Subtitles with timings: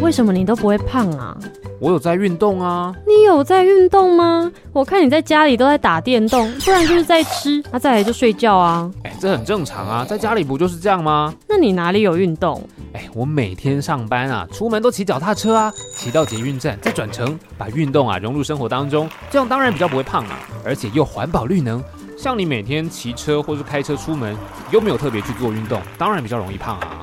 [0.00, 1.36] 为什么你都不会胖啊？
[1.80, 2.92] 我有在运动啊！
[3.06, 4.50] 你有在运动吗？
[4.72, 8.90] 我看你在家里都在打电动，不然就是在吃，那、啊、再来就睡觉啊！
[9.04, 11.32] 哎，这很正常啊，在家里不就是这样吗？
[11.48, 12.60] 那你哪里有运动？
[12.94, 21.82] 哎，我每天上班啊，出门都骑脚踏车啊，骑到捷运站再转乘，把运动啊融入生活当中，这样当然比较不会胖啊，而且又环保绿能。
[22.16, 24.36] 像你每天骑车或是开车出门，
[24.72, 27.02] 又没有特别去做运动，当然比较容易胖啊。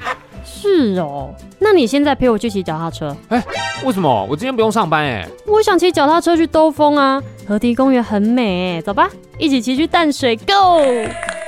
[0.61, 3.16] 是哦，那你现在陪我去骑脚踏车？
[3.28, 3.44] 哎，
[3.84, 4.25] 为什么？
[4.30, 5.28] 我今天不用上班哎。
[5.45, 10.81] 我想骑脚踏车去兜风啊，河堤公园很美哎，走吧，一起骑去淡水，Go！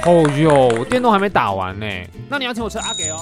[0.06, 1.86] 哦哟，我电动还没打完呢，
[2.30, 3.18] 那你要请我吃阿给哦。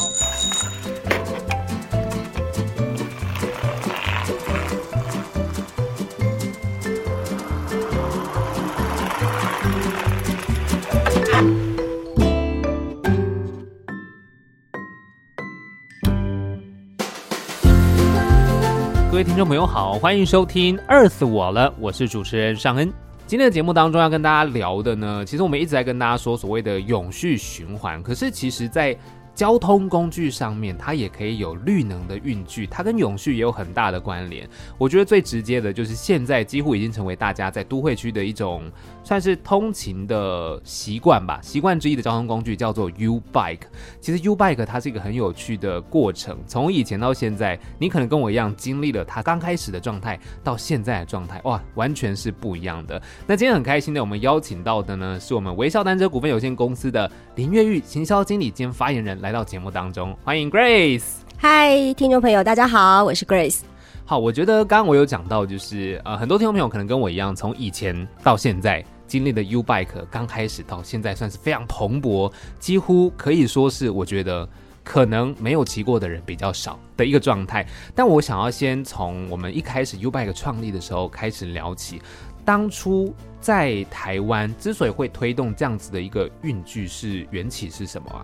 [19.15, 22.91] 各位听众朋友好，欢迎收听《饿死我了》，我是主持人尚恩。
[23.25, 28.93] 今天的节目当中要跟大家聊的呢，其实我们一直在跟大家说所谓的永续循环，可是其实在
[29.35, 34.49] 交通工具上面，它也可以有绿能的运具，它跟永续也有很大的关联。
[34.77, 38.63] 我觉得最直接的就是现在几乎已经成为大家在都会区的一种
[39.03, 43.67] 算是通勤的习惯吧，习惯之一的交通工具叫做 U Bike。
[43.99, 53.01] 其实 U Bike 它是一个很有趣的过程，从以前到现在，你可能跟我一样经历了它刚开始的状态到现在的状态，哇，完全是不一样的。
[53.27, 59.19] 那今天很开心的，我们邀请到的呢，是我们微笑单车股份有限公司的林月玉行销经理兼发言人。
[59.25, 61.01] 来到节目当中，欢迎 Grace。
[61.35, 63.61] 嗨，听众朋友，大家好，我是 Grace。
[64.05, 74.47] 好，我觉得刚刚我有讲到，就是呃，很多听众朋友可能跟我一样，从以前到现在经历的 U Bike 刚开始到现在，算是非常蓬勃，几乎可以说是我觉得
[74.83, 77.65] 可能没有骑过的人比较少的一个状态。
[77.95, 81.99] 但我想要先从我们一开始 U Bike 创立的时候开始聊起，
[82.45, 83.11] 当初
[83.41, 88.23] 在台湾之所以会推动这样子的一个运具，是缘起是什么啊？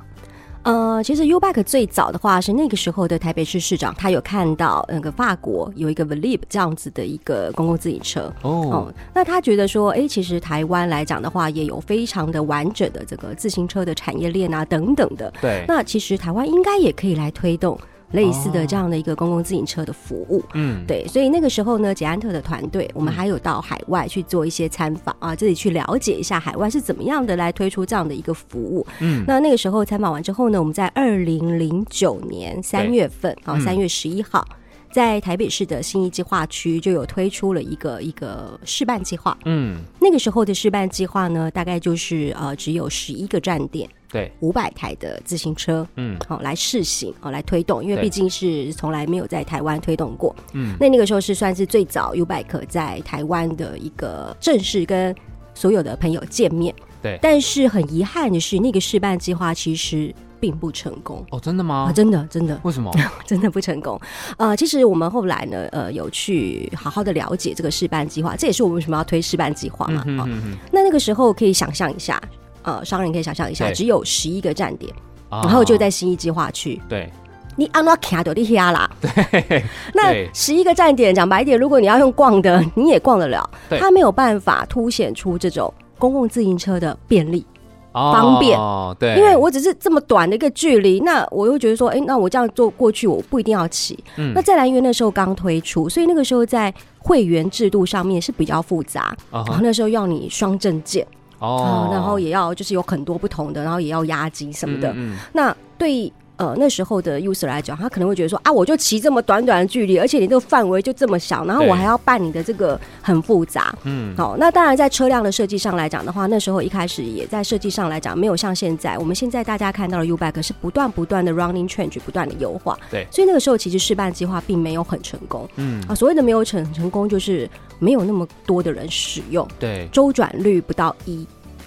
[0.63, 8.31] 呃，其实 U-Bike 最早的话是那个时候的台北市市长，他有看到那个法国有一个 Velib 这样子的一个公共自行车。
[8.43, 17.79] 哦、嗯，那他觉得说，哎，其实台湾来讲的话，也有非常的完整的这个自行车的产业链啊等等的，对，那其实台湾应该也可以来推动。
[18.11, 34.45] 类似的这样的一个公共自行车的服务，嗯，对，所以那个时候呢，捷安特的团队，我们还有到海外去做一些参访啊，这里去了解一下海外是怎么样的来推出这样的一个服务，嗯，那那个时候参访完之后呢，我们在二零零九年三月份啊，三月十一号，
[34.91, 43.89] 在台北市的新义计划区就有推出了一个一个试办计划，嗯，那个时候的试办计划呢，大概就是呃只有十一个站点。
[44.11, 55.15] 对，五百台的自行车，嗯，好、哦、来试行，哦来推动，因为毕竟是从来没有在台湾推动过，嗯，那那个时候是算是最早 U-Bike 在台湾的一个正式跟
[55.53, 61.25] 所有的朋友见面，对，但是很遗憾的是，那个试办计划其实并不成功。
[61.29, 61.87] 哦，真的吗？
[61.89, 62.59] 啊，真的，真的。
[62.63, 62.91] 为什么？
[63.25, 63.99] 真的不成功？
[64.37, 70.03] 呃，其实我们后来呢，呃，有去好好的了解这个试办计划，这也是我们为什么要推试办计划嘛。
[70.19, 70.27] 哦。
[70.71, 72.21] 那那个时候可以想象一下。
[72.63, 74.93] 呃，商人可以想象一下，只有十一个站点，
[75.29, 76.81] 然后就在新一计划区。
[76.87, 77.11] 对，
[77.55, 78.89] 你按到卡的地下啦。
[79.01, 79.63] 对，
[79.93, 83.49] 那十一个站点，讲白一点，如果你要用逛的， 你也逛得了。
[83.69, 87.45] 它没有办法凸显出这种公共自行车的便利。
[87.93, 88.57] 方便。
[88.57, 94.01] 哦，对，因为我只是这么短的一个距离，那我又觉得说，哎，那我这样做过去，我不一定要骑。
[94.15, 99.13] 嗯，那再来，因为那时候刚推出，所以那个时候在会员制度上面是比较复杂。
[99.29, 101.05] 然后那时候要你双证件
[101.41, 104.93] 哦，然后也要就是有很多不同的，然后也要押金什么的。
[104.95, 106.11] 嗯，那对。
[106.41, 113.71] 呃，那时候的 user 来讲，他可能会觉得说啊，我就骑这么短短的距离，而且你这个范围就这么小，然后我还要办你的这个很复杂。
[113.83, 122.75] 嗯，好，那当然在车辆的设计上来讲的话，那时候一开始也在设计上来讲，没有像现在，我们现在大家看到的 U-Bike 是不断不断的 running change，不断的优化。
[122.89, 125.47] 对，所以那个时候其实试办计划并没有很成功。
[125.57, 127.47] 嗯，啊，所谓的没有成成功，就是
[127.77, 129.47] 没有那么多的人使用。
[129.59, 131.23] 对，周转率不到一。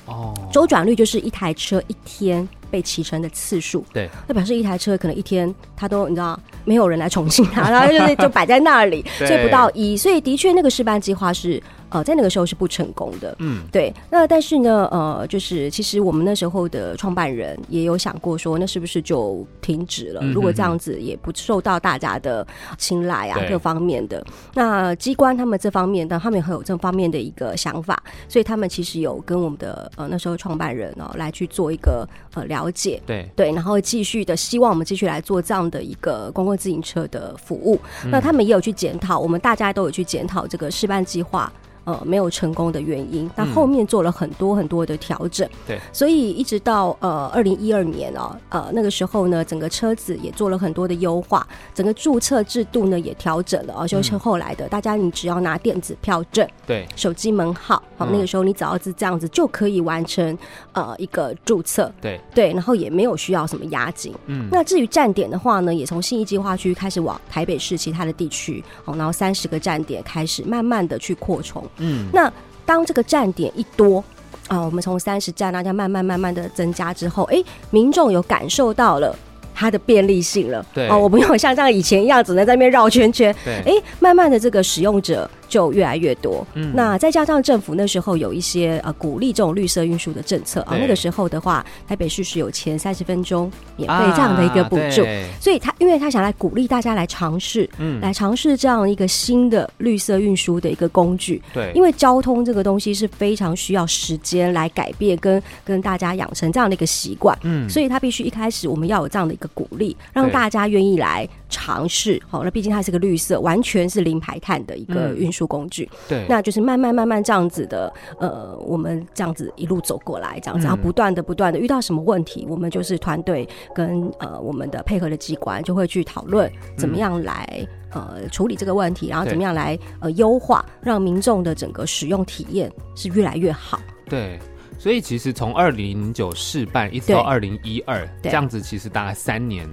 [0.07, 11.63] 哦，周转率就是一台车一天被骑乘的次数，对，那表示一台车可能一天它都你知道没有人来重庆它，然后就是就摆在那里， 所以不到一，所以的确那个试办计划是。
[11.91, 13.93] 呃，在那个时候是不成功的，嗯，对。
[14.11, 20.21] 那但是呢，呃，就是其实我们那时候的创办人也有想过说，那是不是就停止了？
[20.33, 22.47] 如果这样子也不受到大家的
[22.79, 24.25] 青睐啊，各方面的。
[24.55, 37.79] 那机关他们这方面，但他们也很有这方面的一个想法，所以他们其实有跟我们的呃那时候创办人哦来去做一个呃了解，对对，然后继续的希望我们继续来做这样的一个公共自行车的服务。
[38.05, 41.53] 嗯、那他们也有去检讨，我们大家都有去检讨这个试办计划。
[41.85, 45.49] 呃，没有成功的原因，那后面做了很多很多的调整。
[45.67, 60.37] 对、嗯，所以一直到呃二零一二年哦，呃那个时候呢，整个车子也做了很多的优化，整个注册制度呢也调整了啊，就是后来的，嗯、大家你只要拿电子票证，对，手机门号，好，那个时候你只要是这样子就可以完成
[60.73, 61.93] 呃一个注册。
[62.01, 64.15] 对对，然后也没有需要什么押金。
[64.27, 71.63] 嗯，那至于站点的话呢，也从信义计划区开始往台北市其他的地区，好，然后三十个站点开始慢慢的去扩充。
[71.79, 72.33] 嗯，那
[72.65, 74.03] 当这个站点一多
[74.49, 79.17] 啊，我们从三十站大家慢慢慢慢的增加之后，哎，民众有感受到了
[79.55, 80.65] 它的便利性了。
[80.75, 83.35] 对，哦，我不用像这样以前一样只能在那边绕圈圈。
[83.45, 85.29] 对，哎，慢慢的这个使用者。
[85.55, 95.07] 就越来越多，嗯，那再加上政府那时候有一些呃鼓励这种绿色运输的政策啊，那个时候的话，台北市是有前三十分钟免费这样的一个补助，
[95.41, 115.45] 所以他因为他想来鼓励大家来尝试，嗯，来尝试这样一个新的绿色运输的一个工具，对，因为交通这个东西是非常需要时间来改变跟跟大家养成这样的一个习惯，嗯，所以他必须一开始我们要有这样的一个鼓励，让大家愿意来尝试，好，那毕竟它是个绿色，完全是零排碳的一个运输。
[115.45, 127.47] 工具，对，那就是慢慢慢慢这样子的，呃，我们这样子一路走过来，这样子，然后不断的不断的遇到什么问题，我们就是团队跟呃我们的配合的机关就会去讨论怎么样来
[127.93, 133.79] 呃处理这个问题，然后怎么样来呃优化，让民众的整个使用体验是越来越好。
[134.09, 134.39] 对，
[134.79, 139.69] 所以其实从二零零九试办一直到二零一二这样子，其实大概三年。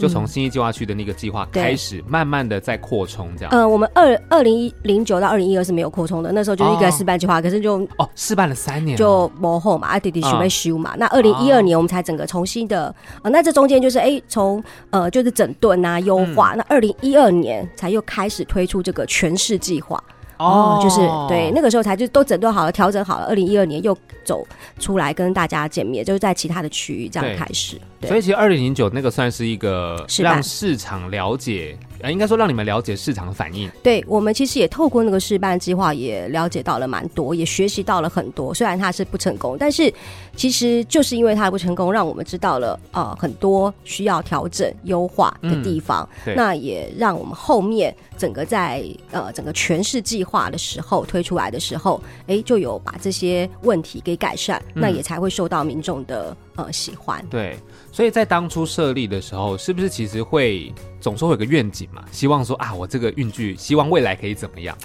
[0.00, 3.52] 就从新一计划区的那个计划开始，慢慢的在扩充，这样。
[3.52, 10.94] 呃，我们二二零一零九到二零一二是没有扩充的，那时候就是一个试办计划，可是就哦，试办了三年，就幕后嘛，啊弟弟准备修嘛。
[10.96, 20.02] 那二零一二年我们才整个重新的，呃，那这中间就是哎，从呃就是整顿啊优化，那二零一二年才又开始推出这个全市计划。
[20.38, 23.26] 哦，就是对，那个时候才就都整顿好了，调整好了。
[23.26, 23.94] 二零一二年又
[24.24, 24.42] 走
[24.78, 27.78] 出来跟大家见面，就是在其他的区域这样开始。
[28.00, 31.76] 对，所以其实二零零九那个算是一个让市场了解。
[32.02, 33.70] 呃，应该说让你们了解市场的反应。
[33.82, 38.54] 对，我们其实也透过那个试办计划，也了解到了蛮多，也学习到了很多。
[38.54, 39.92] 虽然它是不成功，但是
[40.34, 46.08] 其实就是因为它的不成功，让我们知道了呃很多需要调整优化的地方。
[46.24, 57.22] 嗯、那也让我们后面整个在呃整个全市计划的时候推出来的时候，哎，就有把这些问题给改善，嗯、那也才会受到民众的呃喜欢。
[57.28, 57.58] 对。
[57.92, 62.04] 所以在当初设立的时候，是不是其实会总说有个愿景嘛？
[62.12, 64.76] 希望说啊，我这个运具，希望未来可以怎么样？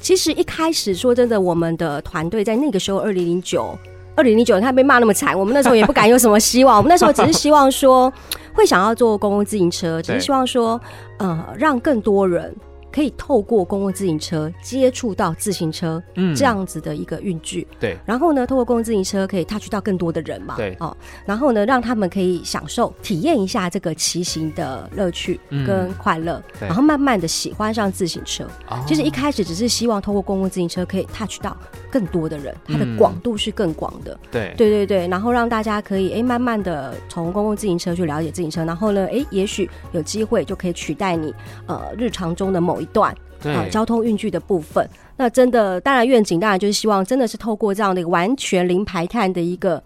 [0.00, 3.76] 其实一开始说真的，我们的团队在那个时候，二零零九，
[4.14, 6.76] 二零零九，他被骂那么惨，我们那时候也不敢有什么希望。
[6.76, 8.12] 我们那时候只是希望说，
[8.52, 10.80] 会想要做公共自行车，只是希望说，
[11.18, 12.54] 呃，让更多人。
[12.94, 17.98] 可以透过公共自行车接触到自行车，嗯，这样子的一个运具，对。
[18.06, 20.76] 然后呢，透过公共自行车可以 touch 到更多的人嘛，对。
[20.78, 20.96] 哦，
[21.26, 28.46] 然后呢，让他们可以享受、体验一下这个骑行的乐趣跟快乐，然后慢慢的喜欢上自行车。
[28.86, 31.56] 其实一开始只是希望透过公共自行车可以 touch 到
[31.90, 35.08] 更多的人，它的广度是更广的，对，对对对。
[35.08, 41.34] 然后让大家可以哎，慢慢的从公共自行车去了解自行车，然后呢，哎，也许有机会就可以取代你
[41.66, 42.86] 呃日常中的某一。
[42.86, 43.14] 一段
[43.44, 49.82] 啊，交通运具的部分，那真的，当然愿景当然就是希望，真的是透过这样的一个完全零排碳的一个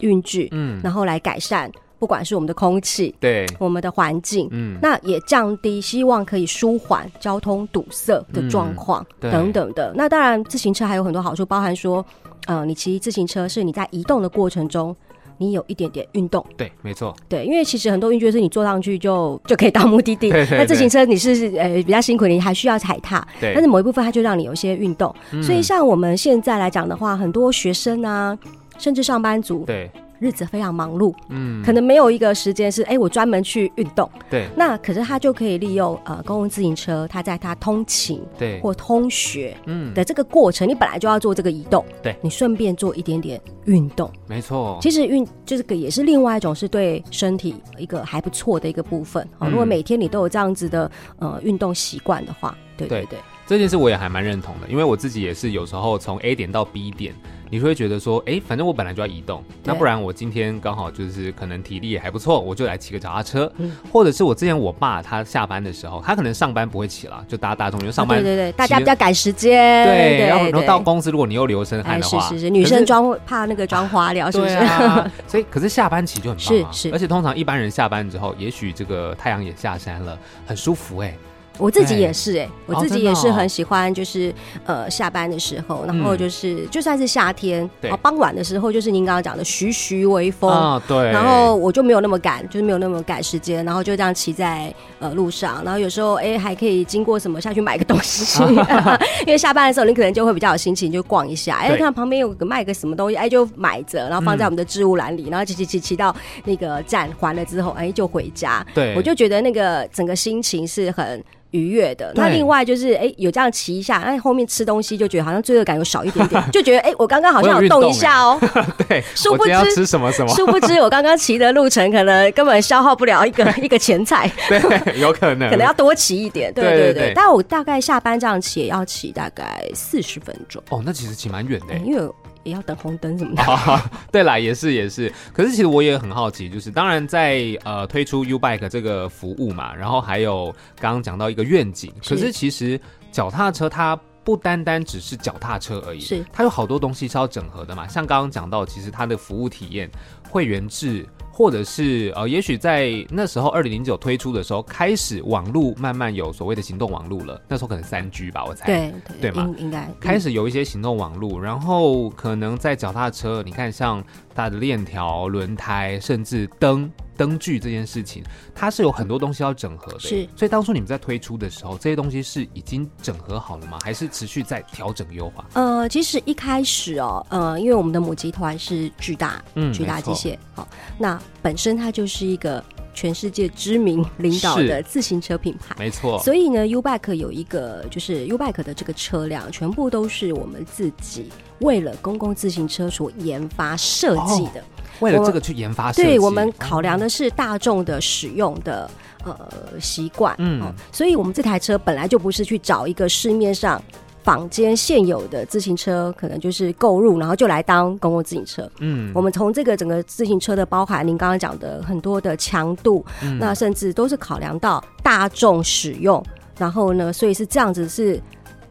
[0.00, 1.70] 运具，嗯，然后来改善。
[1.98, 9.92] 不管是我们的空气，对我们的环境，嗯，那也降低，希望可以舒缓交通堵塞的状况，嗯、等等的。
[9.94, 12.04] 那当然，自行车还有很多好处，包含说，
[12.46, 14.94] 呃，你骑自行车是你在移动的过程中，
[15.42, 28.38] 你有一点点运动，对，没错，对，因为其实很多运具是你坐上去就 就可以到目的地，那自行车你是呃比较辛苦，你还需要踩踏，对，但是某一部分它就让你有一些运动，嗯、所以像我们现在来讲的话，很多学生啊，
[28.78, 29.90] 甚至上班族，对。
[30.22, 38.60] 日子非常忙碌，嗯，可能没有一个时间是哎、欸，我专门去运动，对，那可是他就可以利用呃公共自行车，他在他通勤对。
[38.60, 39.92] 或通学嗯。
[39.92, 49.48] 的这个过程，嗯、你本来就要做这个移动，对，你顺便做一点点运动，没错，其实运就是个也是另外一种是对身体一个还不错的一个部分哦。
[49.48, 50.88] 嗯、如果每天你都有这样子的
[51.18, 57.12] 呃运动习惯的话，对对对，对，这件事我也还蛮认同的，因为我自己也是有时候从 A 点到 B 点。
[57.52, 74.54] 你会觉得说，哎、欸，反正我本来就要移动，那不然我今天刚好就是可能体力也还不错，我就来骑个脚踏车，嗯、或者是我之前我爸他下班的时候，他可能上班不会骑了，就搭大众，因为上班、啊、对对对，大家比较赶时间，对，然后然后到公司如果你又流身汗的话，是是是，女生妆怕那个妆花了，是不是？
[74.56, 81.18] 啊、 所以可是下班骑就很棒啊，是是，而且通常一般人下班之后，也许这个太阳也下山了，很舒服哎、欸。
[81.58, 84.30] 我自己也是哎、欸，我自己也是很喜欢，就是、
[84.66, 98.42] 哦哦、呃下班的时候，然后就是、嗯、就算是夏天，对，傍晚的时候，就是您刚刚讲的徐徐微风啊，对，然后我就没有那么赶，就是没有那么赶时间，然后就这样骑在呃路上，然后有时候哎、欸、还可以经过什么下去买个东西，
[99.26, 111.22] 因为下班的时候你可能就会比较有心情就逛一下，哎、欸、看旁边有个卖个什么东西，哎、欸、就买着，然后放在我们的置物篮里，嗯、然后骑骑骑骑到那个站还了之后，哎、欸、就回家，对，我就觉得那个整个心情是很。
[111.52, 118.66] 愉悦的，那另外就是哎、欸，有这样骑一下，哎，后面吃东西就觉得好像罪恶感有少一点点， 就觉得哎、欸，我刚刚好像有动一下哦、喔。
[118.88, 124.30] 对，殊不知要吃什么什么，殊不知我刚刚骑的路程可能根本消耗不了一个 一个前菜。
[124.48, 126.52] 对，有可能，可能要多骑一点。
[126.52, 130.62] 对对对，但我大概下班这样骑也要骑大概四十分钟。
[130.70, 132.12] 哦，那其实骑蛮远的、欸，因为。
[132.44, 133.42] 也要等红灯什么的。
[133.42, 135.12] 啊、 对啦，也是也是。
[135.32, 141.92] 可是其实我也很好奇，就是当然在呃推出 U Bike 这个服务嘛，然后还有刚刚讲到一个愿景。
[142.06, 142.80] 可是其实
[143.10, 147.88] 脚踏车它不单单只是脚踏车而已，是它有好多东西是要整合的嘛。
[147.88, 149.90] 像刚刚讲到，其实它的服务体验、
[150.30, 151.06] 会员制。
[151.32, 157.40] 或者是呃，也许在那时候二零零九推出的时候，开始网络慢慢有所谓的行动网络了。
[157.48, 158.66] 那时候可能三 G 吧，我猜。
[158.66, 159.52] 对对，对吗？
[159.56, 166.90] 应该开始有一些行动网络，然后可能在脚踏车，你看像它的链条、轮胎，甚至灯。
[167.14, 168.24] 灯具这件事情，
[168.54, 170.00] 它是有很多东西要整合的。
[170.00, 173.78] 是，所以当初你们在推出的时候，这些东西是已经整合好了吗？
[173.84, 175.44] 还是持续在调整优化？
[175.52, 180.66] 呃，其实一开始哦，呃，因为我们的母集团是巨大，嗯，巨大机械，好，
[180.98, 186.18] 那本身它就是一个全世界知名领导的自行车品牌，没错。
[186.20, 191.30] 所以呢，U-Bike 有一个就是 U-Bike 的这个车辆，全部都是我们自己
[191.60, 194.60] 为了公共自行车所研发设计的。
[194.60, 194.64] 哦
[195.00, 198.88] 为了这个去研发，对，我们考量的是大众的使用的
[199.24, 199.36] 呃
[199.80, 203.82] 习惯，嗯，所以我们这台车本来就不是去找一个市面上
[204.22, 216.24] 坊间现有的自行车，可能就是购入，然后就来当公共自行车，嗯，我们从这个整个自行车的包含，您刚刚讲的很多的强度，嗯，那甚至都是考量到大众使用，
[216.58, 218.20] 然后呢，所以是这样子是。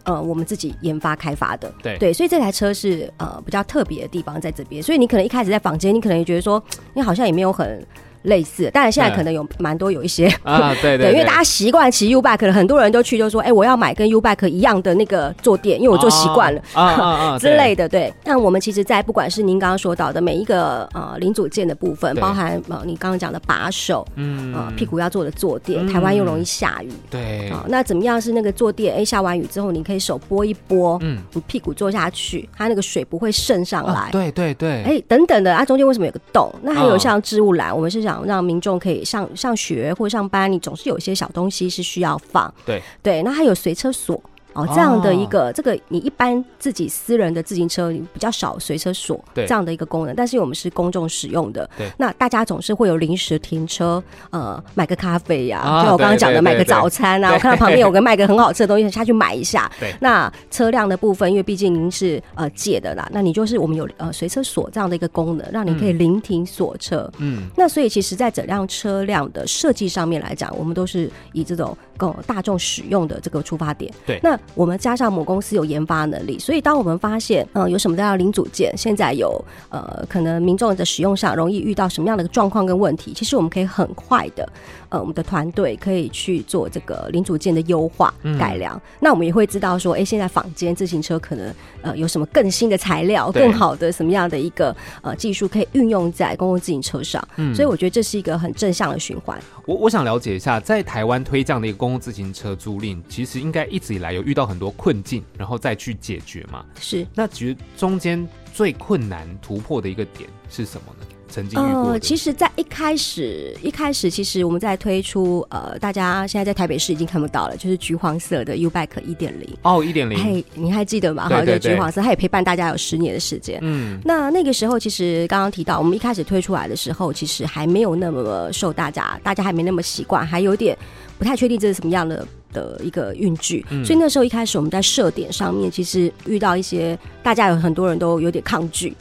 [0.03, 6.62] 呃，我们自己研发开发的，对对，所以这台车是呃比较特别的地方在这边，所以你可能一开始在坊间，你可能也觉得说，
[6.96, 7.86] 你好像也没有很。
[8.23, 17.87] 类似，当然现在可能有蛮多有一些啊， 对对，对，因为大家习惯骑 U bike，可能很多人都去就说，哎、欸，我要买跟 U bike 一样的那个坐垫，因为我坐习惯了啊啊啊 之类的。
[17.89, 24.53] 对，那我们其实，在不管是您刚刚说到的每一个呃零组件的部分，包含呃你刚刚讲的把手，嗯。
[24.53, 27.49] 呃屁股要做的坐垫，嗯、台湾又容易下雨，对。
[27.49, 28.93] 啊、呃，那怎么样是那个坐垫？
[28.93, 36.51] 哎、欸，下完雨之后，你可以手拨一拨，嗯，你屁股坐下去，它那个水不会渗上来，啊、对对对，哎、欸，等等的，它、啊、中间为什么有个洞？
[36.63, 39.03] 那还有像置物篮，我们是想让民众可以。
[39.03, 42.53] 上上学或上班，你总是有一些小东西是需要放。
[42.65, 44.21] 对对，那还有随车锁。
[44.53, 51.70] 哦，这样的一个、哦、这个，你一般自己私人的自行车你比较少随车锁这样的一个功能，但是我们是公众使用的。
[51.77, 59.72] 对，那大家总是会有临时停车，呃，买个咖啡呀、啊，就、啊、我刚刚讲的买个早餐啊，我看到旁边有个卖个很好吃的东西，下去买一下。
[59.79, 67.10] 对，那车辆的部分，因为毕竟您是呃借的啦，那你就是我们有呃随车锁这样的一个功能，让你可以临停锁车。
[67.20, 71.77] 嗯，那所以其实在整辆车辆的设计上面来讲，我们都是以这种。
[72.01, 73.93] 够大众使用的这个出发点。
[74.08, 79.29] 对，那我们加上母公司有研发能力，所以当我们发现，嗯、呃，有什么样的零组件，现在有
[79.70, 84.48] 呃，可能民众的使用上容易遇到什么样的状况跟问题，其实我们可以很快的，
[84.91, 88.75] 呃，我们的团队可以去做这个零组件的优化改良。
[88.75, 97.25] 嗯、那我们也会知道说，哎、欸，现在坊间自行车可能呃有什么更新的材料，更好的什么样的一个呃技术可以运用在公共自行车上。
[97.38, 99.41] 嗯，所以我觉得这是一个很正向的循环。
[99.65, 106.65] 我我想了解一下，在台湾推这样的一个公共自行车租赁，其实应该一直以来有遇到很多困境，然后再去解决嘛？
[106.79, 107.07] 是。
[107.15, 111.05] 那其实中间最困难突破的一个点是什么呢？
[111.31, 111.91] 曾经遇过。
[111.91, 119.50] 呃，其实，在一开始，一开始，其实我们在推出，呃，大家现在在台北市已经看不到了，就是橘黄色的 YouBike 一点零。
[119.63, 120.19] 哦，一点零。
[120.23, 121.29] 嘿，你还记得吗？
[121.29, 123.57] 好，就橘黄色，它也陪伴大家有十年的时间。
[123.61, 124.00] 嗯。
[124.03, 130.77] 那那个时候，其实刚刚提到，我们一开始推出来的时候，其实还没有那么受大家，大家还没那么习惯，还有点
[131.17, 133.65] 不太确定这是什么样的的一个运具。
[133.69, 133.85] 嗯。
[133.85, 138.93] 所以那时候一开始我们在设点上面，其实遇到一些大家有很多人都有点抗拒。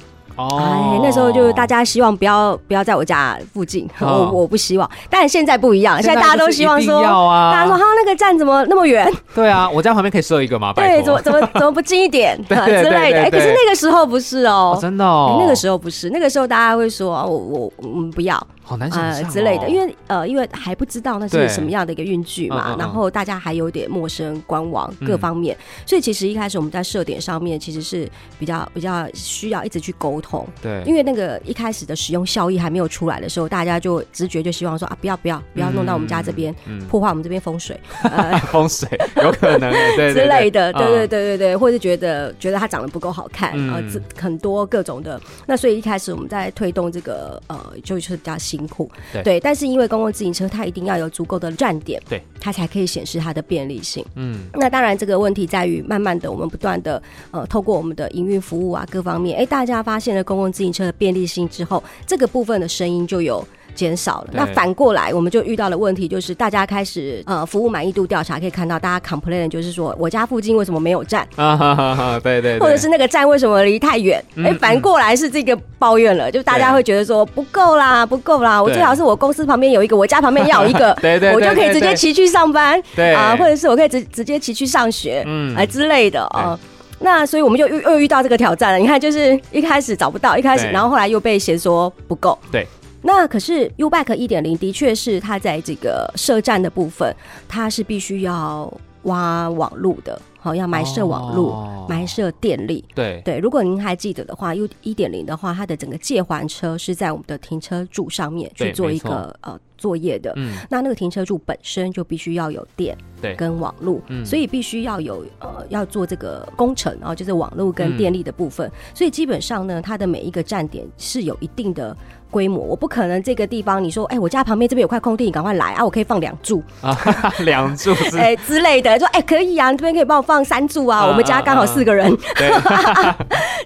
[0.58, 4.88] 哎，那时候就是大家希望不要不要在我家附近，我我不希望。
[5.08, 9.10] 但现在不一样，现在大家都希望说，大家说哈那个站怎么那么远？
[9.34, 10.72] 对啊，我家旁边可以设一个吗？
[10.74, 13.22] 对，怎么怎么怎么不近一点 之类的？
[13.22, 18.46] 哎，可是那个时候不是哦，真的哦，那个时候不是，那个时候大家会说，我我我们不要。
[18.70, 19.26] 好难想象、哦。
[19.26, 28.08] 呃、之类的，因为呃，因为还不知道那是什么样的一个运具嘛，然后大家还有点陌生，官网各方面，嗯、所以其实一开始我们在设点上面其实是
[28.38, 37.78] 比较比较需要一直去沟通，对，因为那个一开始的使用效益还没有出来的时候，大家就直觉就希望说啊，不要不要不要弄到我们家这边，嗯、破坏我们这边风水，
[38.52, 39.70] 风水有可能。
[39.96, 44.02] 之类的，对对对对对，或者觉得觉得它长得不够好看啊，这、嗯。
[44.16, 49.22] 呃、很多各种的，那所以一开始我们在推动这个呃，就是比较辛苦，对。
[49.22, 54.04] 对但是因为公共自行车，它一定要有足够的站点，对，它才可以显示它的便利性。
[54.14, 63.46] 嗯，那当然这个问题在于，慢慢的我们不断的呃，透过我们的营运服务啊，各方面，哎，大家发现了公共自行车的便利性之后，这个部分的声音就有。
[63.74, 71.56] 减少了，那反过来我们就遇到的问题就是，大家开始呃服务满意度调查可以看到，大家 complain 就是说，我家附近为什么没有站 啊？
[71.56, 74.22] 哈哈哈，对对，或者是那个站为什么离太远？
[74.44, 83.12] 哎，反过来是这个抱怨了，就大家会觉得说不够啦，不够啦，我最好是我公司旁边有一个，我家旁边要有一个， 对对，我就可以直接骑去上班，对。
[83.12, 86.58] 啊，或者是我可以直直接骑去上学，嗯，哎之类的啊。
[87.02, 88.78] 那所以我们就又又遇到这个挑战了。
[88.78, 92.66] 你看，就是一开始找不到，一开始，然后后来又被嫌说不够，对。
[93.02, 97.14] 那可是 YouBike 一点零的确是它在这个设站的部分，
[97.48, 98.72] 它是必须要
[99.04, 102.84] 挖网路的，好，要埋设网路，哦、埋设电力。
[102.94, 110.34] 对对，如果您还记得的话，U 一点零的话，它的整个借还车是在我们的停车柱上面去做一个呃作业的。
[110.36, 118.68] 嗯，那那个停车柱本身就必须要有电，对，跟网路，嗯，所以必须要有呃要做这个工程，然后就是网路跟电力的部分。
[118.68, 121.96] 嗯、所以基本上呢，它的每一个站点是有一定的。
[122.30, 126.62] 规模，我不可能这个地方你说，哎、欸，我家旁边这边有块空地，你赶快来啊，我可以放两柱。
[126.80, 126.96] 啊，
[127.44, 132.10] 两柱 哎、欸、之类的，说哎、欸、可以啊，你这边可以帮我放三柱啊，啊我们家刚好四个人，
[132.64, 133.18] 啊、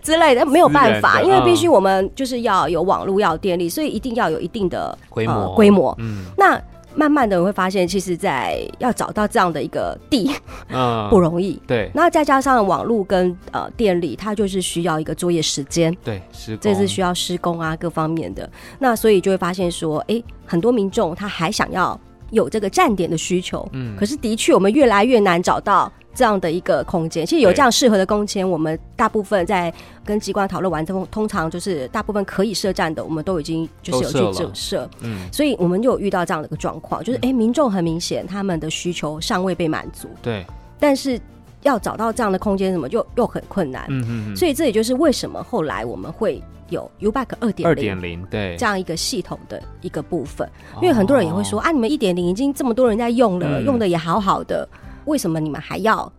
[0.02, 5.54] 之类的没有办法，因为必须我们就是要有网络，要有电力，所以一定要有一定的规模。
[5.54, 6.60] 规、呃、模，嗯，那。
[6.94, 10.30] 慢慢的，我会发现，其实，在要找到这样的一个地，
[10.68, 11.60] 嗯， 不容易。
[11.66, 15.94] 对，那再加上网络跟呃电力，它就是需要一个作业时间。
[16.04, 16.22] 对，
[16.60, 18.48] 这是需要施工啊，各方面的。
[18.78, 21.98] 那所以就会发现说，哎、欸，很多民众他还想要
[22.30, 25.90] 有这个站点的需求，嗯，可是的确，我们越来越难找到。
[26.16, 34.88] 这样的一个空间，其实有这样适合的空间，我们大部分在跟机关讨论完之后，通常就是大部分可以设站的，我们都已经就是有去整设。
[35.00, 40.06] 嗯，所以我们就有遇到这样的一个状况，就是哎、欸，民众很明显他们的需求尚未被满足。
[40.22, 40.46] 对，
[40.78, 41.20] 但是
[41.62, 43.84] 要找到这样的空间，什么就又很困难。
[43.88, 44.36] 嗯嗯嗯。
[44.36, 46.40] 所以这也就是为什么后来我们会
[46.74, 48.56] 有 YouBike 二点零二点零对。
[48.58, 50.46] 这样一个系统的一个部分，
[50.82, 54.68] 因为很多人也会说啊，你们一点零已经这么多人在用了，用的也好好的。
[55.06, 56.10] 为什么你们还要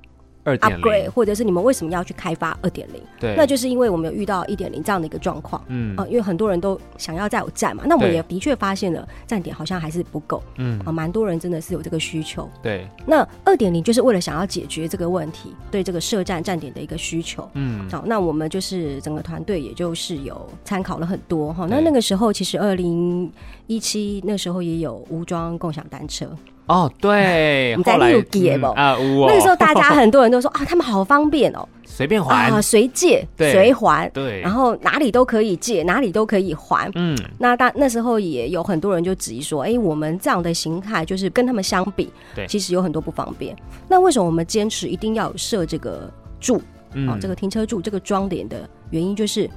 [0.46, 3.02] upgrade，或者是你们为什么要去开发二点零？
[3.20, 5.96] 对，那就是因为我们有遇到一点零这样的一个状况，嗯。
[5.96, 10.80] 啊，因为很多人都想要再有站嘛，那我们也的确发现了站点好像还是不够，嗯。
[10.86, 12.88] 啊，蛮多人真的是有这个需求，对。
[13.06, 23.32] 那二点零就是为了想要解决这个问题，对这个设站站点的一个需求，嗯，好，那我们就是整个团队也就是有参考了很多哈，那那个时候其实二零
[23.68, 26.30] 一七那时候也有无装共享单车。
[26.68, 31.68] 哦，对，我们在六街不啊，那个时候大家很多人都说 啊，他们好方便哦。
[31.84, 36.92] 随便还啊，随借随还，对，然后哪里都可以借，哪里都可以还。
[36.96, 43.56] 嗯，那大那时候也有很多人就质疑说，哎、欸，我们这样的形态就是跟他们相比，对，其实有很多不方便。
[43.88, 46.62] 那为什么我们坚持一定要设这个柱？
[46.94, 49.50] 嗯、哦，这个停车柱这个装点的原因就是。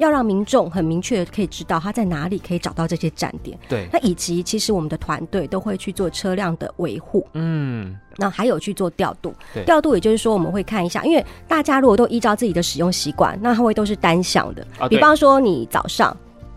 [0.00, 3.56] 要让民众很明确的可以知道他在哪里可以找到这些站点。
[3.68, 7.24] 对，那以及其实我们的团队都会去做车辆的维护。
[7.34, 9.32] 嗯，那还有去做调度。
[9.54, 14.66] 对，调度也就是说我们会看一下，因为大家如果都依照自己的使用习惯，那它会都是单向的。
[14.78, 16.16] 啊，比方说你早上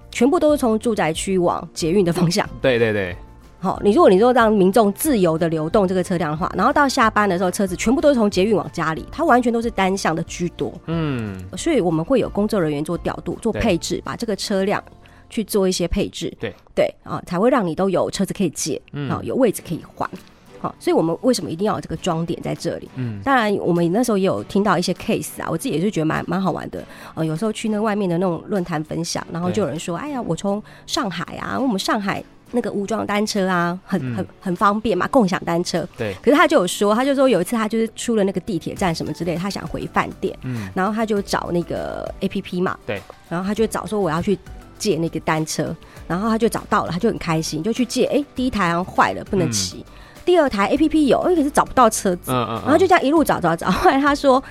[0.10, 2.50] 全部都是从住宅区往捷运的方向。
[2.62, 3.16] 对对对。
[3.64, 10.74] 好，你如果你说让民众自由的流动这个车辆的话，然后到下班的时候，车子全部都是从捷运往家里，它完全都是单向的居多。
[10.88, 14.84] 嗯，所以我们会有工作人员做调度、做配置，把这个车辆
[15.30, 16.30] 去做一些配置。
[16.42, 20.10] 对对啊，才会让你都有车子可以借，嗯，好，有位置可以还。
[20.60, 22.90] 好，所以我们为什么一定要有这个装点在这里？
[22.96, 26.84] 嗯，当然我们那时候也有听到一些 case 啊，我自己也是觉得蛮蛮好玩的。
[27.16, 32.22] 呃，有时候去那外面的那种论坛分享，然后就有人说：“哎呀，我从上海啊，我们上海。”
[32.54, 35.86] 那个无桩单车啊，很很很方便嘛，共享单车。
[35.98, 36.16] 对。
[36.24, 40.38] 可是他就有说，他就说有一次他就是出了那个地铁站什么之类，他想回饭店。
[40.44, 40.70] 嗯。
[40.74, 42.78] 然后他就找那个 APP 嘛。
[42.86, 43.02] 对。
[43.28, 44.38] 然后他就找说我要去
[44.78, 45.76] 借那个单车，
[46.08, 48.06] 然后他就找到了，他就很开心，就去借。
[48.06, 49.78] 哎，第一台好像坏了，不能骑。
[49.88, 49.94] 嗯。
[50.24, 52.32] 第二台 APP 有，哎，可是找不到车子。
[52.32, 52.62] 嗯嗯。
[52.64, 54.42] 然后就这样一路找找找，后来他说。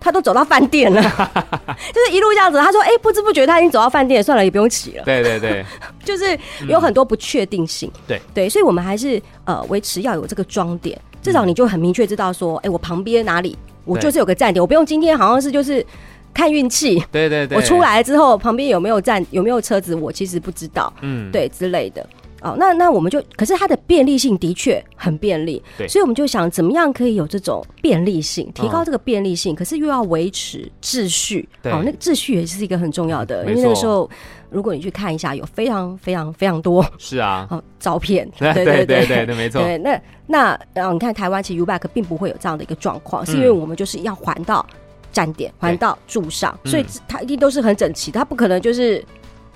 [0.00, 1.00] 他都走到饭店了，
[1.92, 2.58] 就是一路这样子。
[2.58, 5.64] 他说：“哎、欸，不知不觉他已经走到饭店，算了，也不用起了。”对对对，
[6.02, 6.36] 就是
[6.66, 7.90] 有很多不确定性。
[7.94, 15.84] 嗯、对对，所以我们还是呃维持要有这个装点，至少你就很明确知道说，哎、欸，我旁边哪里，我就是有个站点，我不用今天好像是就是
[16.32, 17.02] 看运气。
[17.12, 20.92] 对对对，我出来之后旁边有没有站，有没有车子，我其实不知道。
[21.02, 22.04] 嗯，对之类的。
[22.40, 34.08] 哦，那那我们就，可是它的便利性的确很便利，对，所以我们就想怎么样可以有这种便利性，提高这个便利性，嗯、可是又要维持秩序，对，哦，那个秩序也是一个很重要的，因为那个时候
[34.48, 44.64] 如果你去看一下，有非常非常非常多 是啊，哦，照片， 对对对对没 错，对，那那然后你看台湾其实 Uback 并不会有这样的一个状况，是因为我们就是要环到
[45.12, 49.04] 站点，环到柱上，所以它一定都是很整齐，它不可能就是。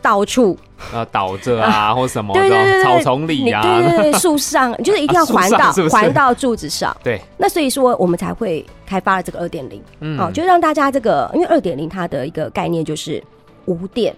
[0.04, 0.54] 到处
[0.92, 6.94] 啊倒着啊，或什么对对对，草丛里啊，对对对， 树上就是一定要环到环到柱子上。
[7.02, 13.22] 对，那所以说我们才会开发了这个二点零，嗯，哦，就让大家这个，因为二点零它的一个概念就是
[13.64, 14.14] 无电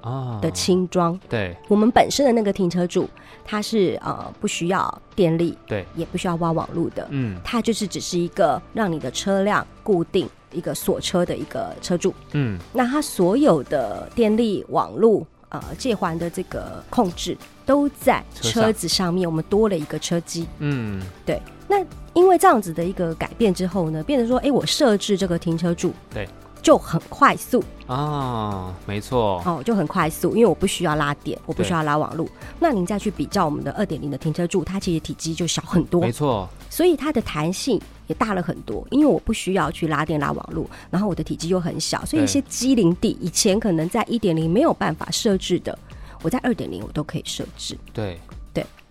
[0.00, 0.40] 啊。
[0.42, 1.16] 的轻装。
[1.28, 3.08] 对，我们本身的那个停车柱，
[3.44, 10.28] 它是呃不需要电力，对，也不需要挖网路的，嗯，它就是只是一个让你的车辆固定。
[10.52, 19.12] 一个锁车的一个车柱，嗯，那它所有的电力、网络、呃借还的这个控制都在车子上。
[19.12, 19.28] 面。
[19.28, 21.40] 我们多了一个车机，嗯，对。
[21.66, 21.84] 那
[22.14, 26.26] 因为这样子的一个改变之后呢，变成说，哎，我设置这个停车柱，对，
[26.62, 27.62] 就很快速。
[27.86, 32.28] 啊，没错，哦，就很快速，因为我不需要拉电，我不需要拉网路。
[32.58, 37.80] 那您再去比较我们的二点零的停车柱，它其实体积就小很多，没错，所以它的弹性。
[38.08, 45.78] 也大了很多，因为我不需要去拉电拉网络，然后我的体积又很小，所以一些机灵地以前可能在一点零没有办法设置的，
[46.22, 47.78] 我在二点零我都可以设置。
[47.92, 48.18] 对。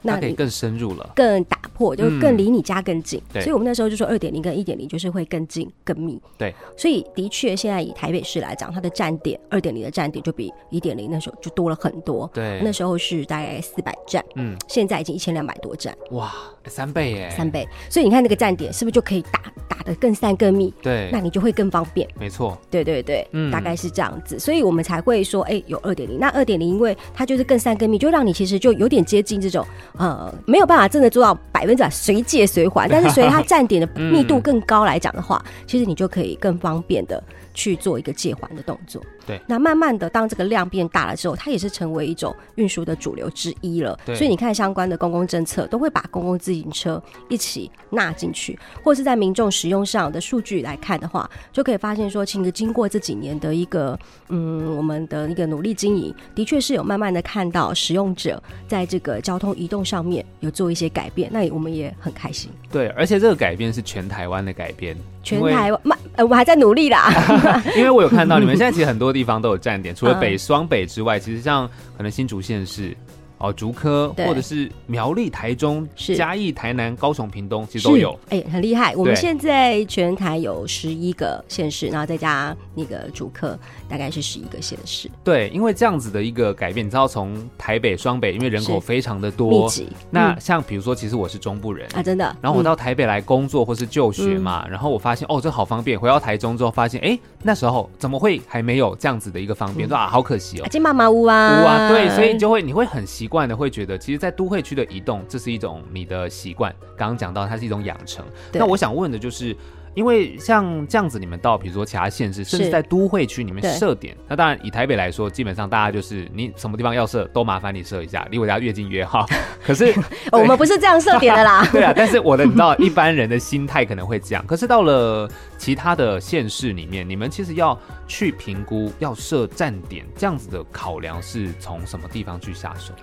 [0.02, 3.22] 那可以更深入了，更打破，就更离你家更近。
[3.34, 6.22] 嗯、所以我们那时候就说二点零跟一点零就是会更近更密。
[6.38, 12.30] 对，所以的确现在以台北市来讲，它的站点二点零的站点就比一点零那时候就多了很多。
[12.34, 15.96] 对，那时候是大概四百站，嗯，现在已经一千两百多站。
[16.12, 16.34] 哇，
[16.66, 17.30] 三倍耶！
[17.36, 17.68] 三倍。
[17.90, 20.74] 所以你看那个站点是不是就可以打打得更散更密？
[20.82, 22.08] 对，那你就会更方便。
[22.20, 22.58] 没错。
[22.70, 26.20] 对对对，嗯，大概是这样子，所以我们才会说，哎、欸，有二点零。
[26.20, 29.66] 那二点零因为它就是更散更密，就让你其实就有点接近这种
[29.97, 30.88] 呃没有办法。
[30.88, 37.21] 真的做到百分之百随借随还，但是随着它 站点的密度更高来讲的话，嗯，其实你就可以更方便的
[37.58, 39.02] 去做一个借还的动作。
[39.26, 44.00] 对，那慢慢的，当这个量变大了之后，它也是成为一种运输的主流之一了。
[44.06, 53.98] 对，所以你看相关的公共政策都会把公共自行车一起纳进去，或是在民众使用上的数据来看的话，就可以发现说，其实经过这几年的一个
[54.30, 62.52] 嗯，我们的一个努力经营，的确是有慢慢的看到使用者在这个交通移动上面有做一些改变，那我们也很开心。
[62.72, 67.10] 对，而且这个改变是全台湾的改变，全台湾，呃，我们还在努力啦。
[67.78, 72.96] 因为我有看到你们现在其实很多地方都有站点，除了北双北之外，其实像可能新竹县市
[73.38, 78.20] 哦，竹科或者是苗栗、台中、是嘉义、台南、高雄、屏东，其实都有。
[78.30, 78.96] 哎、很厉害。
[78.96, 89.88] 我们现在全台有十一个县市，然后再加那个竹科，大概是十一个县市，对，因为这样子的一个改变，你知道，从台北、双北，因为人口非常的密多，集。
[90.10, 91.88] 那嗯像比如说，其实我是中部人。
[91.93, 92.26] 啊，真的。
[92.41, 96.00] 然后我嗯到台北来工作或是就学嘛，然后我发现哦，这好方便。
[96.00, 99.88] 回到台中之后，发现哎，那时候怎么会还没有这样子的一个方便？
[99.88, 100.67] 嗯说啊，好可惜哦啊，。
[100.69, 106.73] 金妈妈屋啊，屋啊，对，所以你就会你会很习惯的会觉得，其实，在都会区的移动，这是一种你的习惯。
[106.97, 108.26] 刚刚讲到它是一种养成。
[108.52, 109.56] 那我想问的就是，
[109.98, 119.26] 因为像这样子，你们到比如说其他县市，甚至在都会区里面对设点，那当然以台北来说，基本上大家就是你什么地方要设，都麻烦你设一下，离我家越近越好。
[119.66, 119.86] 可是
[120.32, 121.68] 哦我们不是这样设点的啦。
[121.74, 124.46] 对啊，但是我的你知道，一般人的心态可能会这样。
[124.46, 127.76] 可是到了其他的县市里面，你们其实要
[128.08, 132.94] 去评估要设站点，这样子的考量是从什么地方去下手？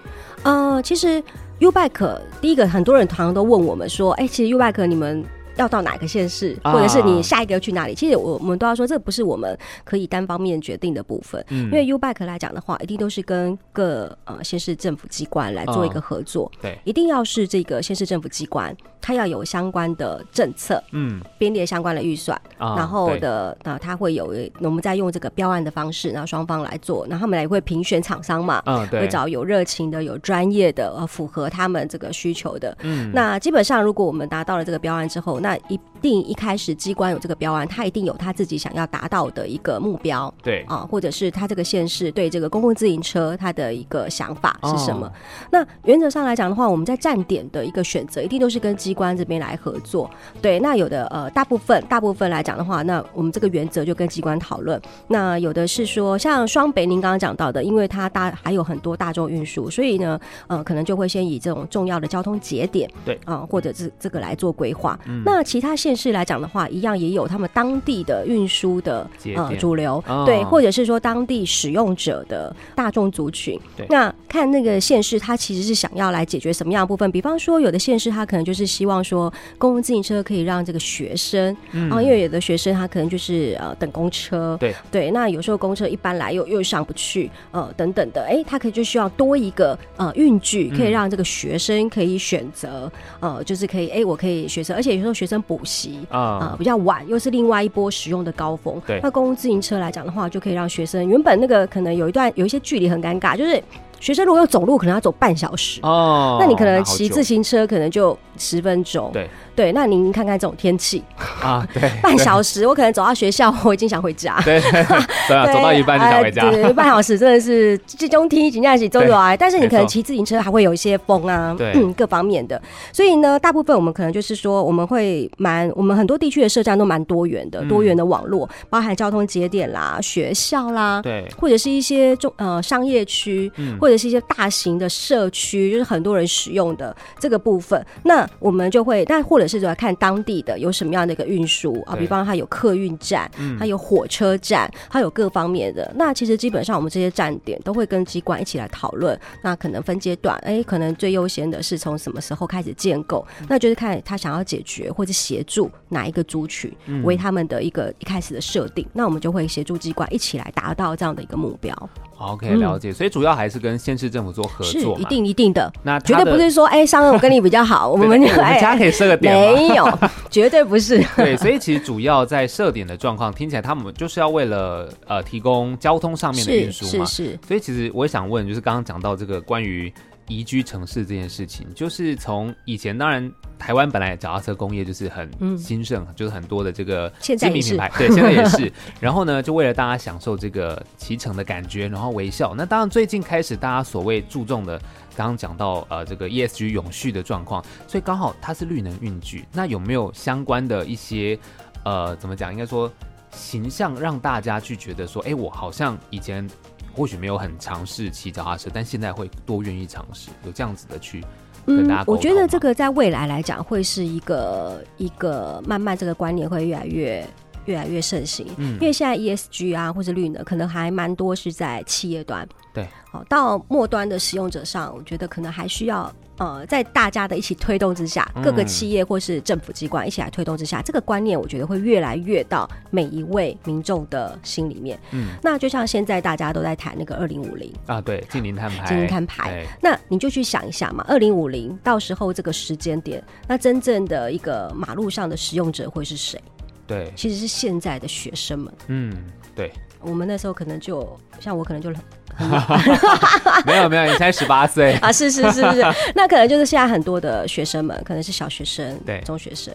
[0.45, 1.21] 呃，其实
[1.59, 5.25] U Bike 第一个，很多人常常都问我们说，哎、其实 U Bike 你们。
[5.57, 7.95] 要到哪个县市，啊或者是你下一个要去哪里？
[7.95, 11.45] 其实我我们都要说，这不是我们可以单方面决定的部分。
[11.51, 16.51] 嗯因为 U Bike 来讲的话，一定都是跟各呃县市政府机关来做一个合作。
[16.61, 21.21] 对，一定要是这个县市政府机关，它要有相关的政策，嗯。
[21.37, 32.75] 编列相关的预算，啊然后的啊，它会有我们在用这个标案的方式，然后双方来做，然后他们来会评选厂商嘛，会找有热情的、有专业的，呃，符合他们这个需求的。
[32.81, 33.11] 嗯。
[33.13, 45.07] 那基本上，如果我们达到了这个标案之后，那一定一开始机关有这个标案，他一定有他自己想要达到的一个目标对啊，或者是他这个县市对这个公共自行车他的一个想法是什么。
[45.07, 45.13] 哦
[45.51, 50.11] 那原则上来讲的话，我们在站点的一个选择，一定都是跟机关这边来合作。
[50.43, 54.81] 对，那有的呃，大部分大部分来讲的话，那我们这个原则就跟机关讨论。
[55.09, 64.99] 那有的是说，像双北您刚刚讲到的，因为它大还有很多大众运输，所以呢，呃，可能就会先以这种重要的交通节点，对啊、或者是这个来做规划。
[65.07, 70.25] 嗯那其他县市来讲的话，一样也有他们当地的运输的呃主流，哦。
[70.27, 73.59] 对，或者是说当地使用者的大众族群。
[73.77, 73.87] 对。
[73.89, 77.11] 那看那个县市，它其实是想要来解决什么样的部分？
[77.11, 81.91] 比方说，有的县市它可能就是希望说，公共自行车可以让这个学生嗯。
[81.91, 84.75] 啊、因为有的学生他可能就是呃等公车，对。
[84.91, 95.84] 对，那有时候公车一般来又又上不去，呃等等的，哎，他可以就需要多一个呃运具，可以让这个学生可以选择，呃，就是可以哎，我可以学生，而且有时候学生补习。
[96.09, 98.81] 啊、啊比较晚，又是另外一波使用的高峰。
[98.87, 103.63] 对那公共自行车来讲的话，就可以让学生原本那个可能有一段有一些距离很尴尬，就是
[104.01, 105.81] 学生如果要走路，可能要走半小时。
[105.83, 109.73] 哦，那你可能骑自行车可能就十分钟，对对。
[109.73, 111.03] 那您看看这种天气，
[111.43, 114.41] 啊，对半小时，我可能走到学校，我已经想回家。
[114.45, 119.37] 对 对对啊，走到一半就想回家哎，对对，半小时真的是集中听，紧张起走走来。
[119.37, 122.61] 但是你可能骑自行车还会有一些风啊，对嗯，各方面的。
[122.93, 137.85] 所以呢，大部分我们可能就是说，我们会蛮，我们很多地区的设站都蛮多元的，嗯多元的网络，包含交通节点啦、学校啦，对，或者是一些中呃商业区，嗯或者是一些大型的社区，就是很多人使用的这个部分。
[138.03, 145.91] 那我们就会，但或者是说看当地的有什么样的一个运输啊，比方它有客运站，嗯它有火车站，它有各方面的。
[145.97, 149.19] 那其实基本上我们这些站点都会跟机关一起来讨论。
[149.43, 158.87] 那可能分阶段，哎、可能最优先的是从什么时候开始建构，那就是看他想要解决或者协助哪一个族群为他们的一个一开始的设定。
[158.93, 161.75] 那我们就会协助机关一起来达到这样的一个目标。
[162.19, 169.99] OK 了解，所以主要还是跟县市政府做合作嘛，一定一定的，那的绝对不是说哎，商人我跟你比较好， 我们就我们家可以设个点没有，
[170.31, 171.05] 绝对不是。
[171.17, 177.05] 对，所以其实主要在设点的状况，听起来他们就是要为了呃提供交通上面的运输嘛。
[177.05, 179.93] 是是是，所以其实我也想问，就是刚刚讲到这个关于
[180.29, 188.73] 宜居城市这件事情，就是从以前当然台湾本来脚踏车工业就是很嗯兴盛，就是很多的这个知名品牌，对，现在也是。
[189.01, 192.55] 然后呢，就为了大家享受这个骑乘的感觉，然后微笑。
[192.57, 194.79] 那当然最近开始大家所谓注重的，
[195.15, 201.39] 刚刚讲到呃这个 ESG 永续的状况，所以刚好它是绿能运具，那有没有相关的一些
[201.85, 202.51] 呃怎么讲？
[202.51, 202.91] 应该说
[203.31, 206.49] 形象让大家去觉得说，哎，我好像以前。
[206.95, 211.25] 或许没有很尝试骑脚踏车，但现在会多愿意尝试，有这样子的去
[211.67, 217.27] 嗯、我觉得这个在未来来讲会是一个一个慢慢这个观念会越来越
[217.65, 218.47] 越来越盛行。
[218.59, 222.47] 嗯，因为现在 ESG 啊或者绿呢可能还蛮多是在企业端。
[222.75, 226.13] 对，好，到末端的使用者上，我觉得可能还需要。
[226.39, 234.99] 呃，在大家的一起推动之下，各个企业或是政府机关一起来推动之下，嗯、这个观念我觉得会越来越到每一位民众的心里面。
[235.13, 239.65] 嗯，那就像现在大家都在谈那个二零五零啊，对，净零碳排，净零碳排。
[239.81, 246.41] 那你就去想一下嘛，二零五零到时候这个时间点，那真正的一个马路上的使用者会是谁？
[246.87, 248.75] 对，其实是现在的学生们。
[248.89, 249.15] 嗯，
[249.55, 249.73] 对。
[250.05, 251.97] 我们那时候可能就像我可能就很。
[253.65, 255.13] 没有没有，你才十八岁 啊！
[255.13, 255.85] 是是是是，
[256.17, 259.73] 那可能就是现在很多的学生们，可能是小学生、对中学生。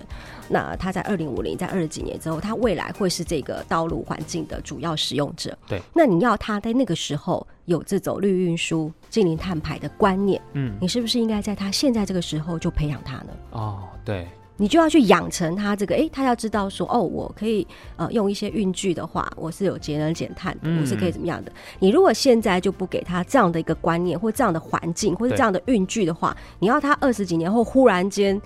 [0.49, 5.57] 那他在二零五零，在二十几年之后，他未来会是这个道路环境的主要使用者。
[5.69, 13.27] 对，那你要他在那个时候有这种绿运输、净零碳排的观念，嗯，你是不是应该在他现在这个时候就培养他呢？
[13.51, 14.27] 哦，对。
[14.61, 21.51] 你就要去养成他这个，哎、欸，他要知道说，哦，我可以呃用一些运具的话，我是有节能减碳的，我是可以怎么样的。
[21.79, 28.39] 你如果现在就不给他这样的一个观念，或这样的环境，或是这样的运具的话，你要他二十几年后忽然间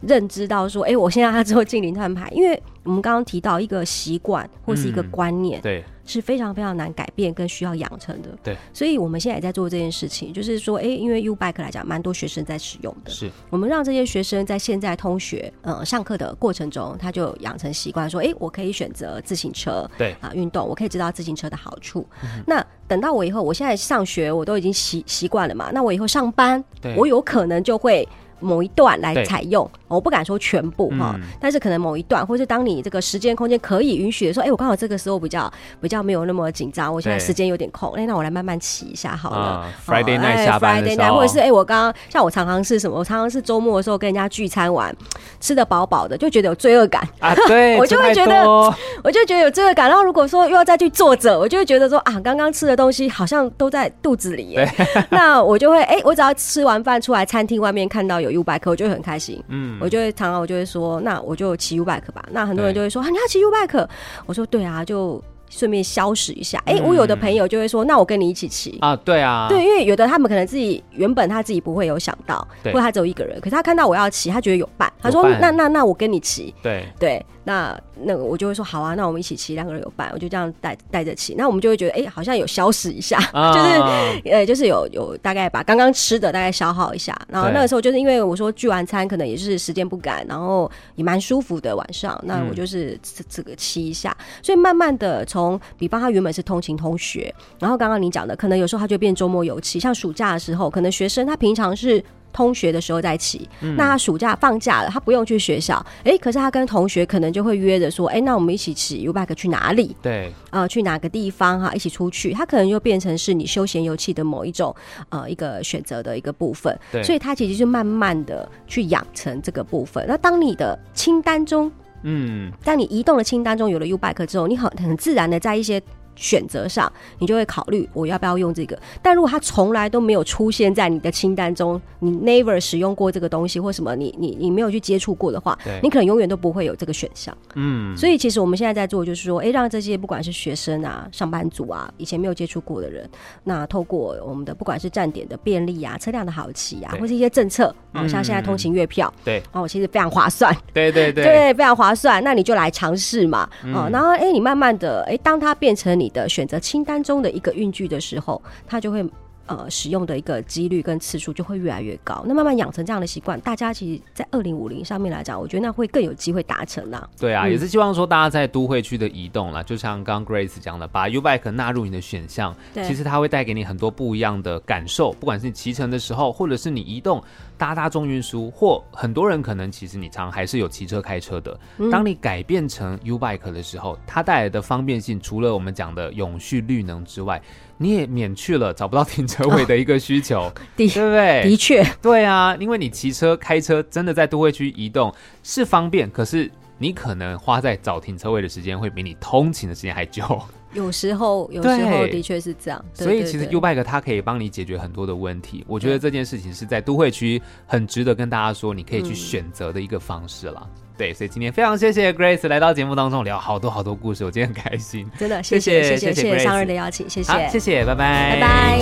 [0.00, 5.84] 认知到说，哎、欸，我现在要做净零碳排，因为我们刚刚提到一个习惯或是一个观念，对。
[6.08, 8.28] 是非常非常难改变跟需要养成的。
[8.40, 13.10] 对，所以我们现在也在做这件事情，就是说，哎、欸，因为 U Bike 来讲，蛮多学生在使用的。
[13.10, 22.06] 是，我们让这些学生在现在通学，呃，上课的过程中，他就养成习惯，说，哎、欸，我可以选择自行车，对啊，运动，我可以知道自行车的好处。
[22.22, 25.72] 嗯、那等到我以后，我现在上学，我都已经习习惯了嘛。
[25.74, 26.62] 那我以后上班，
[26.96, 28.08] 我有可能就会。
[28.40, 39.64] 某一段来采用，我不敢说全部哈、嗯，但是可能某一段，或是当你这个时间空间可以允许的时候，哎、欸，我刚好这个时候比较比较没有那么紧张，我现在时间有点空，哎、欸，那我来慢慢骑一下好了。
[39.86, 44.94] Uh, Friday night，Friday night, 或者是哎、欸，我刚刚像我常常是什么，我常常是周末的时候跟人家聚餐完，
[45.40, 47.02] 吃的饱饱的，就觉得有罪恶感。
[47.20, 48.44] 啊，对， 我就会觉得，
[49.02, 49.88] 我就觉得有罪恶感。
[49.88, 54.70] 然后如果说又要再去坐着，我就会觉得说啊，刚刚吃的东西好像都在肚子里耶，
[55.10, 59.02] 那我就会哎、欸，我只要吃完饭出来餐厅外面看到有 U-Bike，我就会很。
[59.06, 62.24] 开心，嗯，我就会常常我就会说，那我就骑 U bike 吧。
[62.32, 63.88] 那很多人就会说啊，你要骑 U bike？
[64.26, 65.22] 我说对啊，就。
[65.48, 68.76] 顺便消食一下，哎、欸，我有的朋友就会说，那我跟你一起骑。
[68.80, 76.84] 啊，对啊，对，因为有的他们可能自己原本他自己不会有想到，或者他只有一个人，可是他看到我要骑，他觉得有伴，他说那那那我跟你骑，对。
[76.98, 96.10] 对，那那个我就会说好啊，那我们一起骑，两个人有伴，我就这样带带着骑，那我们就会觉得哎、欸，好像有消食一下，啊、 就是呃就是有有大概把刚刚吃的大概消耗一下，然后那个时候就是因为我说聚完餐可能也是时间不赶，然后也蛮舒服的晚上，那我就是这这个骑一下，所以慢慢的从比方他。
[96.16, 102.02] 原本是通勤通学，然后刚刚你讲的，可能有时候他就变周末游骑，像暑假的时候，可能学生他平常是
[102.36, 109.96] 通学的时候再骑，嗯，那他暑假放假了，他不用去学校，哎、欸，可是他跟同学可能就会约着说，哎、欸，那我们一起骑 U-Bike 去哪里？
[110.02, 114.74] 对，呃，去哪个地方哈，一起出去，他可能就变成是你休闲游憩的某一种
[115.08, 120.04] 呃一个选择的一个部分，对，所以他其实就慢慢的去养成这个部分。
[120.06, 121.72] 那当你的清单中，
[122.02, 125.80] 嗯，当你移动的清单中有了 U-Bike 之后，你很很自然的在一些
[126.16, 128.76] 选择上，你就会考虑我要不要用这个。
[129.02, 137.36] 但如果它从来都没有出现在你的清单中，你 never 使用过这个东西或什么，你你你没有去接触过的话，你可能永远都不会有这个选项。
[137.54, 143.08] 嗯，所以其实我们现在在做，就是说，哎、欸，让这些不管是学生啊、上班族啊，以前没有接触过的人，
[143.44, 152.24] 那透过我们的不管是站点的便利啊、车辆的好骑啊，或是一些政策，哦，像现在通勤月票，对，哦，其实非常划算，对对对，对，非常划算。
[152.24, 156.05] 那你就来尝试嘛，哦，然后哎、欸，你慢慢的，哎、欸，当它变成你。
[156.06, 159.04] 你的选择清单中的一个运具的时候，它就会。
[159.46, 162.24] 呃，使用的一个几率跟次数就会越来越高。
[162.26, 167.08] 那慢慢养成这样的习惯，大家其实，在二零五零上面来讲，我觉得那会更有机会达成啦。
[167.18, 175.12] 对啊、嗯，也是希望说大家在都会区的移动啦，就像刚刚 Grace 讲的，把 U-Bike 纳入你的选项，其实它会带给你很多不一样的感受。
[175.12, 177.22] 不管是你骑乘的时候，或者是你移动
[177.56, 181.58] 搭搭中运输，或很多人可能其实你常还是有骑车开车的。
[181.90, 187.40] 当你改变成 U-Bike 的时候，它带来的方便性，除了我们讲的永续绿能之外，
[187.78, 191.42] 你也免去了找不到停车位的一个需求， 哦、对不对？
[191.44, 195.12] 的确，对啊，因为你骑车、开车真的在都会区移动
[195.42, 200.40] 是方便，可是你可能花在找停车位的时间会比你通勤的时间还久。
[200.72, 202.84] 有时候，有时候的确是这样。
[202.92, 205.64] 所以其实 U-Bike 它可以帮你解决很多的问题。
[205.66, 210.68] 我觉得这件事情是在都会区很值得跟大家说，你可以去选择的一个方式了。
[210.76, 218.80] 嗯对，所以今天非常谢谢 Grace 来到节目当中聊好多好多故事，我今天很开心，真的谢谢谢谢谢谢，谢，谢，谢谢上任的邀请，谢谢谢谢，拜拜拜拜。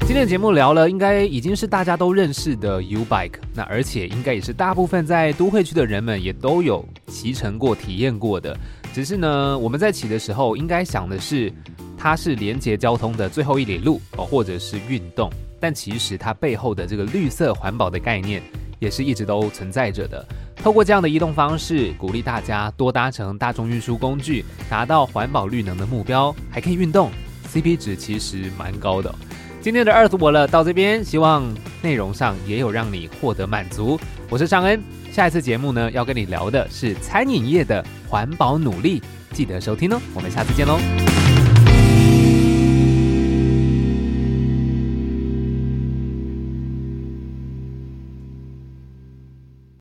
[0.00, 8.56] 今天的节目聊了，应该已经是大家都认识的 U Bike，那而且应该也是大部分在都会区的人们也都有骑乘过、体验过的。
[8.98, 11.52] 只是呢，我们在骑的时候，应该想的是
[11.96, 15.30] 它是连接交通的最后一里路哦，或者是运动。
[15.60, 18.42] 但其实它背后的这个绿色环保的概念，
[18.80, 20.26] 也是一直都存在着的。
[20.56, 27.08] 透过这样的移动方式，鼓励大家多搭乘大众运输工具，达到环保绿能的目标，还可以运动
[27.52, 29.14] ，CP 值其实蛮高的。
[29.60, 31.44] 今天的 Earth 我了到这边，希望
[31.82, 33.96] 内容上也有让你获得满足。
[34.28, 34.82] 我是尚恩，
[35.18, 39.02] 下一次节目呢，要跟你聊的是餐饮业的环保努力，
[39.32, 40.00] 记得收听哦。
[40.14, 40.78] 我们下次见喽。